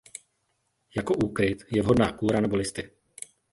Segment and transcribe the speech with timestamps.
[0.95, 2.91] Jako úkryt je vhodná kůra nebo listy.